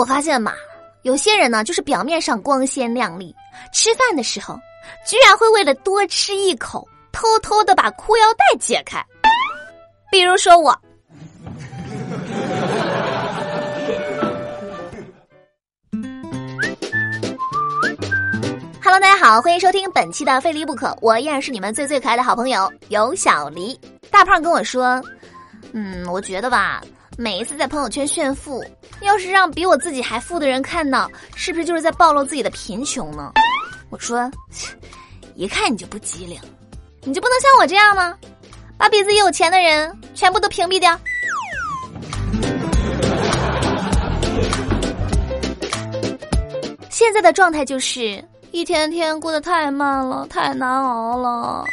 [0.00, 0.54] 我发现嘛，
[1.02, 3.36] 有些人呢，就是表面上光鲜亮丽，
[3.70, 4.58] 吃饭的时候，
[5.06, 9.04] 居然会为了多吃一口，偷偷的把裤腰带解开。
[10.10, 10.74] 比如说我。
[18.82, 23.78] Hello，大家好，欢迎收听本期的《非离不可》，我依然是你们最最可爱的好朋友有小黎。
[24.10, 24.98] 大胖跟我说
[25.72, 26.80] ：“嗯，我觉得吧，
[27.18, 28.64] 每一次在朋友圈炫富，
[29.02, 33.32] 要是让比我自己还富的人看到，是不是就是在暴露自己的贫穷呢？”
[33.90, 34.30] 我说
[35.34, 36.38] ：“一看你就不机灵，
[37.02, 38.16] 你就不能像我这样吗？
[38.78, 40.98] 把比自己有钱的人全部都屏蔽掉。”
[46.88, 48.22] 现在的状态就是。
[48.52, 51.64] 一天天过得太慢了，太难熬了。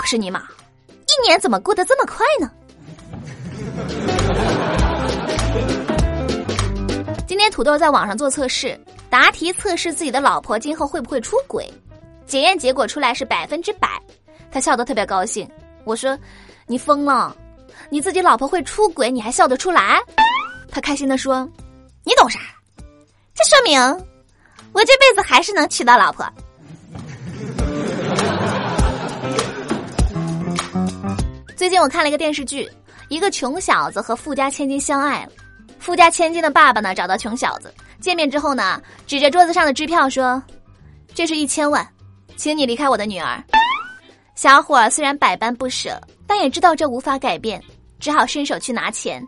[0.00, 0.42] 可是尼玛，
[0.88, 2.50] 一年怎么过得这么快呢？
[7.36, 11.70] 今天土豆在网上做测试，答题测试自己的老婆今后会不会出轨，
[12.26, 14.00] 检验结果出来是百分之百，
[14.50, 15.46] 他笑得特别高兴。
[15.84, 16.18] 我说
[16.66, 17.36] ：“你疯了？
[17.90, 20.00] 你自己老婆会出轨，你还笑得出来？”
[20.72, 21.46] 他开心的说
[22.04, 22.40] ：“你懂啥？
[23.34, 23.78] 这说明……”
[24.72, 26.26] 我这辈子还是能娶到老婆。
[31.54, 32.66] 最近我看了一个电视剧，
[33.10, 35.32] 一个穷小子和富家千金相爱了。
[35.86, 40.42] 富家千金的爸爸呢，找到穷小子见面之后呢，指着桌子上的支票说
[41.14, 41.88] ：“这是一千万，
[42.34, 43.40] 请你离开我的女儿。”
[44.34, 47.62] 小伙虽然百般不舍，但也知道这无法改变，
[48.00, 49.24] 只好伸手去拿钱。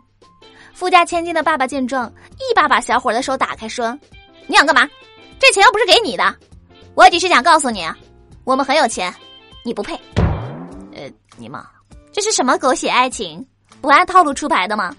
[0.73, 3.97] 富家千金的爸爸见状，一把把小伙的手打开，说
[4.45, 4.85] ：“你想干嘛？”
[5.39, 6.35] 这钱又不是给你的，
[6.93, 7.87] 我只是想告诉你，
[8.43, 9.15] 我们很有钱，
[9.63, 9.97] 你不配。
[10.93, 11.65] 呃，你妈，
[12.11, 13.47] 这是什么狗血爱情？
[13.79, 14.93] 不按套路出牌的吗？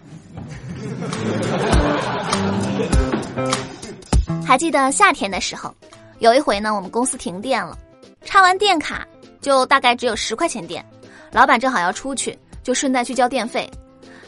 [4.47, 5.73] 还记得夏天的时候，
[6.19, 7.79] 有一回呢，我们公司停电了，
[8.25, 9.07] 插完电卡
[9.41, 10.85] 就大概只有十块钱电，
[11.31, 13.71] 老板正好要出去，就顺带去交电费。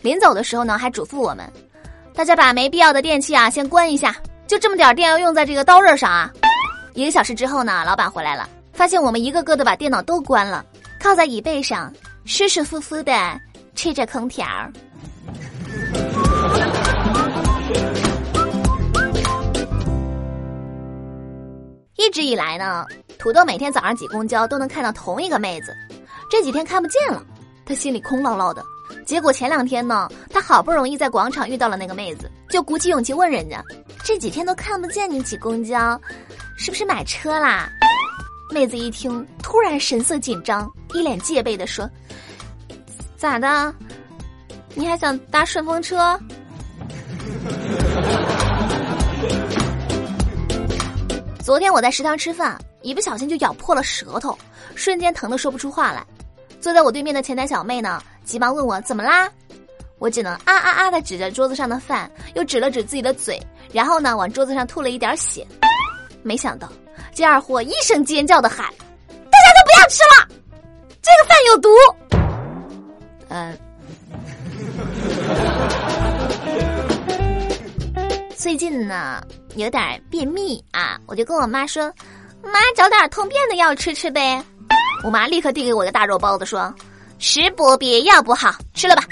[0.00, 1.50] 临走的时候呢，还嘱咐我们，
[2.15, 4.15] 大家把没必要的电器啊先关一下。
[4.47, 6.31] 就这么点电要用在这个刀刃上啊！
[6.94, 10.62] 一个小时之后呢，老板回来了，发现我们一个个的把电脑都关了，
[11.00, 11.91] 靠在椅背上，
[12.27, 13.41] 舒舒服服的
[13.75, 14.47] 吹着空调。
[21.97, 22.84] 一直以来呢，
[23.19, 25.75] 土豆每天早上挤公交都能看到同一个妹子，
[26.30, 27.25] 这几天看不见了，
[27.64, 28.62] 他心里空落落的。
[29.06, 33.64] 结果前两天呢，他好不容易在广场遇到了那个妹子，就鼓起勇气问人家
[34.04, 35.98] ：“这几天都看不见你挤公交，
[36.59, 37.70] 是不是买车啦？”
[38.53, 41.88] 妹子一听，突然神色紧张，一脸戒备的说
[43.16, 43.74] ：“咋的？
[44.74, 46.20] 你还想搭顺风车？”
[51.42, 54.38] 昨天我在食堂吃饭，一不小心就咬破了舌头，
[54.76, 56.06] 瞬间疼得说不出话来。
[56.60, 58.00] 坐在我对面的前台小妹呢？
[58.25, 59.28] 急忙问我怎么啦？
[59.98, 63.42] 我只能啊啊啊的指着桌子上的饭，又指了指自己的嘴，
[63.72, 65.44] 然后呢往桌子上吐了一点血。
[66.22, 66.69] 没想到
[67.12, 68.72] 这二货一声尖叫的喊
[69.09, 70.28] ：“大家都不要吃了，
[71.03, 71.69] 这个饭有毒。”
[73.30, 73.59] 嗯，
[78.42, 79.22] 最近呢
[79.54, 81.84] 有点便秘啊，我就跟我妈说
[82.42, 84.44] ：“妈找点通便的药吃吃呗。”
[85.06, 86.75] 我妈立刻递给我一个大肉包子说。
[87.20, 89.04] 食补比药补好，吃了吧。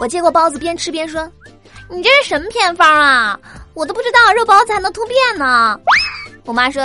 [0.00, 1.30] 我接过包子，边吃边说
[1.88, 3.38] ：“你这是什么偏方啊？
[3.74, 5.78] 我都不知道肉包子还能通便呢。”
[6.44, 6.82] 我妈说：“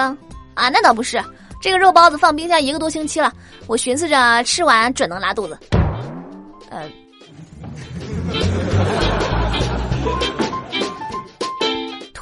[0.54, 1.20] 啊，那倒不是，
[1.60, 3.34] 这个肉包子放冰箱一个多星期了，
[3.66, 5.58] 我寻思着吃完准能拉肚子。”
[6.70, 6.88] 呃，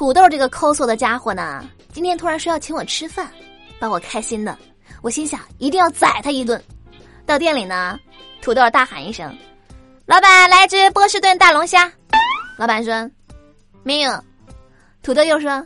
[0.02, 3.30] 土豆这个抠搜的家伙呢，今天突然说要请我吃饭，
[3.78, 4.58] 把我开心的。
[5.00, 6.60] 我心想，一定要宰他一顿。
[7.24, 7.96] 到店里呢。
[8.40, 9.32] 土豆大喊一声
[10.04, 11.88] ：“老板，来只波士顿大龙虾。”
[12.58, 13.08] 老板说
[13.84, 14.24] ：“没有。”
[15.04, 15.64] 土豆又说：“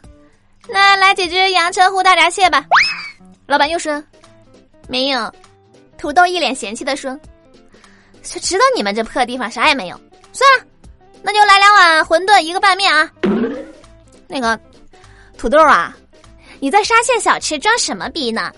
[0.69, 2.63] 那来几只阳澄湖大闸蟹吧。”
[3.49, 4.05] 老板又说
[4.87, 5.33] ：“没有。”
[5.97, 7.19] 土豆一脸嫌弃的说
[8.23, 9.99] ：“就知道你们这破地方啥也没有，
[10.31, 10.67] 算了，
[11.23, 13.11] 那就来两碗馄饨，一个拌面啊。”
[14.29, 14.59] 那个
[15.39, 15.97] 土豆啊，
[16.61, 18.53] 你在沙县小吃装什么逼呢？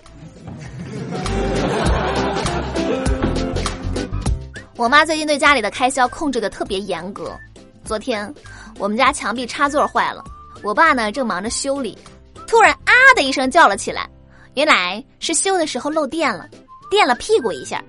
[4.76, 7.36] 我妈最近对家里的开销控制的特别严格。
[7.84, 8.32] 昨天，
[8.78, 10.24] 我们家墙壁插座坏了，
[10.62, 11.98] 我爸呢正忙着修理，
[12.46, 14.08] 突然啊的一声叫了起来，
[14.54, 16.48] 原来是修的时候漏电了，
[16.90, 17.82] 电了屁股一下。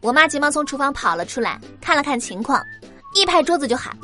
[0.00, 2.62] 我妈急忙从厨房跑了出来，看了看情况，
[3.14, 3.96] 一拍桌子就喊：“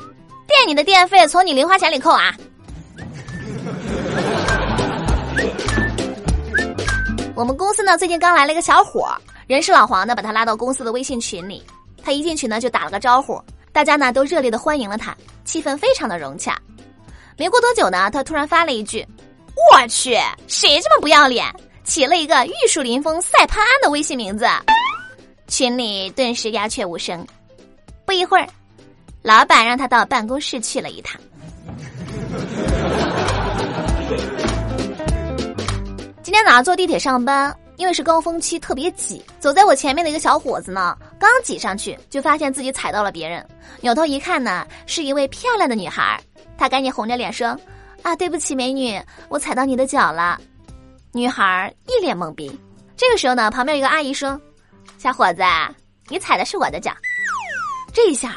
[0.48, 2.34] 电你的电费从你零花钱里扣啊！”
[7.36, 9.12] 我们公司呢最近刚来了一个小伙，
[9.48, 11.64] 人事老黄呢把他拉到公司的微信群里，
[12.00, 13.42] 他一进去呢就打了个招呼，
[13.72, 16.56] 大家呢都热烈的欢迎了他，气氛非常的融洽。
[17.36, 19.04] 没过多久呢，他突然发了一句
[19.72, 20.16] ：“我去，
[20.46, 21.44] 谁这么不要脸，
[21.82, 24.46] 起了一个玉树临风赛潘安的微信名字？”
[25.48, 27.26] 群里顿时鸦雀无声。
[28.06, 28.46] 不一会儿，
[29.22, 31.20] 老板让他到办公室去了一趟。
[36.34, 39.24] 天早上坐地铁上班，因为是高峰期，特别挤。
[39.38, 43.46] 走在我前面的一个小伙子呢，刚挤上去，就发现自己踩到了别人。
[43.82, 46.20] 扭头一看呢，是一位漂亮的女孩。
[46.58, 47.56] 他赶紧红着脸说
[48.02, 50.36] ：“啊，对不起，美女，我踩到你的脚了。”
[51.14, 52.50] 女孩一脸懵逼。
[52.96, 54.36] 这个时候呢，旁边一个阿姨说
[54.98, 55.42] ：“小伙子，
[56.08, 56.90] 你踩的是我的脚。”
[57.94, 58.34] 这一下，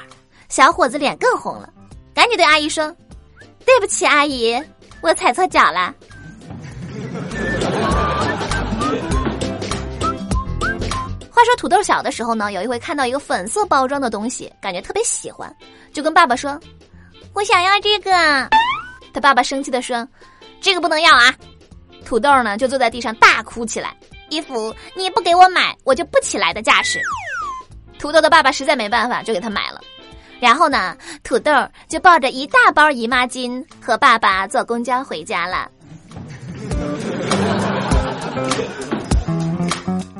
[0.49, 1.67] 小伙子脸更红了，
[2.13, 2.95] 赶紧对阿姨说
[3.65, 4.55] ：“对不起，阿姨，
[5.01, 5.95] 我踩错脚了。”
[11.37, 15.55] 话说土豆小的时候呢，有一回看到一个粉色包装的东西，感觉特别喜欢，
[15.93, 16.59] 就跟爸爸说
[17.35, 18.09] ：“我想要这个。”
[19.13, 20.07] 他爸爸生气的说
[20.59, 21.31] ：“这个不能要啊！”
[22.03, 23.95] 土豆呢就坐在地上大哭起来，
[24.29, 26.99] 一副你不给我买我就不起来的架势。
[27.99, 29.79] 土豆的爸爸实在没办法，就给他买了。
[30.39, 31.51] 然后呢，土豆
[31.87, 35.69] 就抱着一大包姨妈巾和爸爸坐公交回家了。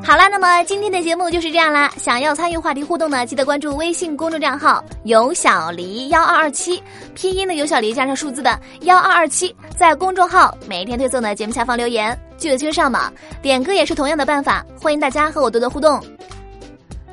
[0.08, 1.92] 好了，那么今天的节目就是这样啦。
[1.98, 6.82] 想要参与话题互动呢，记得关注微信公众账号“有小黎幺二二七”，
[7.14, 13.12] 拼音的有小黎加上数字的幺二二七，在公众号每天推送的节目下方留言，就有机会上榜。
[13.42, 16.02] 点歌也是同样的办法，欢迎大家和我多多互动。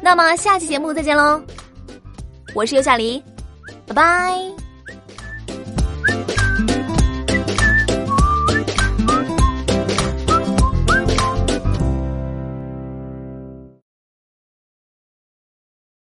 [0.00, 1.42] 那么下期节目再见喽，
[2.54, 3.20] 我是尤小黎，
[3.88, 4.53] 拜拜。